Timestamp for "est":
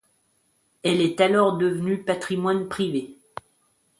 0.99-1.21